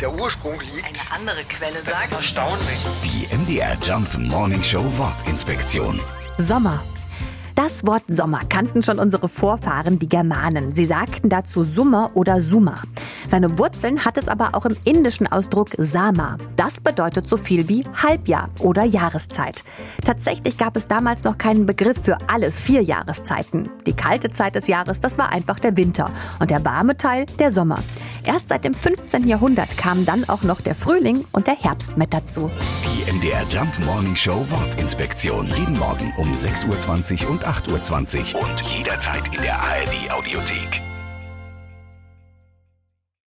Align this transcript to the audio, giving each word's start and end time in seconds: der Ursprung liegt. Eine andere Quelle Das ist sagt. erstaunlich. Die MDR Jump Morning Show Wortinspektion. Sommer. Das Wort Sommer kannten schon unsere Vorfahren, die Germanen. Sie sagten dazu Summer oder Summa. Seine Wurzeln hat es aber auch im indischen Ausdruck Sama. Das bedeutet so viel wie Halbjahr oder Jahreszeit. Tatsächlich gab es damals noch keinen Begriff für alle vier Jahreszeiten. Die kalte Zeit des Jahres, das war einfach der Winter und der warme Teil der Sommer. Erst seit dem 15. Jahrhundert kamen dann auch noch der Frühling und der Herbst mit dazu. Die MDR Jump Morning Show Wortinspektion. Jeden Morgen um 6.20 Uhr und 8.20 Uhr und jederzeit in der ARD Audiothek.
der 0.00 0.12
Ursprung 0.12 0.60
liegt. 0.60 0.86
Eine 0.86 1.20
andere 1.20 1.44
Quelle 1.44 1.74
Das 1.84 1.88
ist 1.88 2.10
sagt. 2.10 2.12
erstaunlich. 2.12 2.86
Die 3.04 3.34
MDR 3.34 3.76
Jump 3.82 4.16
Morning 4.18 4.62
Show 4.62 4.84
Wortinspektion. 4.96 6.00
Sommer. 6.38 6.82
Das 7.54 7.86
Wort 7.86 8.02
Sommer 8.06 8.40
kannten 8.50 8.82
schon 8.82 8.98
unsere 8.98 9.30
Vorfahren, 9.30 9.98
die 9.98 10.10
Germanen. 10.10 10.74
Sie 10.74 10.84
sagten 10.84 11.30
dazu 11.30 11.64
Summer 11.64 12.10
oder 12.12 12.42
Summa. 12.42 12.74
Seine 13.30 13.58
Wurzeln 13.58 14.04
hat 14.04 14.18
es 14.18 14.28
aber 14.28 14.50
auch 14.54 14.66
im 14.66 14.76
indischen 14.84 15.26
Ausdruck 15.26 15.70
Sama. 15.78 16.36
Das 16.56 16.80
bedeutet 16.80 17.30
so 17.30 17.38
viel 17.38 17.66
wie 17.70 17.86
Halbjahr 18.02 18.50
oder 18.60 18.84
Jahreszeit. 18.84 19.64
Tatsächlich 20.04 20.58
gab 20.58 20.76
es 20.76 20.86
damals 20.86 21.24
noch 21.24 21.38
keinen 21.38 21.64
Begriff 21.64 21.96
für 22.02 22.18
alle 22.28 22.52
vier 22.52 22.82
Jahreszeiten. 22.82 23.70
Die 23.86 23.94
kalte 23.96 24.28
Zeit 24.30 24.54
des 24.54 24.66
Jahres, 24.66 25.00
das 25.00 25.16
war 25.16 25.30
einfach 25.30 25.58
der 25.58 25.78
Winter 25.78 26.10
und 26.38 26.50
der 26.50 26.62
warme 26.62 26.98
Teil 26.98 27.24
der 27.38 27.50
Sommer. 27.50 27.78
Erst 28.26 28.48
seit 28.48 28.64
dem 28.64 28.74
15. 28.74 29.26
Jahrhundert 29.26 29.78
kamen 29.78 30.04
dann 30.04 30.28
auch 30.28 30.42
noch 30.42 30.60
der 30.60 30.74
Frühling 30.74 31.24
und 31.32 31.46
der 31.46 31.56
Herbst 31.56 31.96
mit 31.96 32.12
dazu. 32.12 32.50
Die 32.84 33.12
MDR 33.12 33.44
Jump 33.48 33.72
Morning 33.86 34.16
Show 34.16 34.44
Wortinspektion. 34.50 35.46
Jeden 35.46 35.78
Morgen 35.78 36.12
um 36.18 36.32
6.20 36.32 37.24
Uhr 37.24 37.30
und 37.30 37.46
8.20 37.46 38.34
Uhr 38.34 38.42
und 38.42 38.60
jederzeit 38.62 39.34
in 39.34 39.42
der 39.42 39.60
ARD 39.60 40.10
Audiothek. 40.10 40.85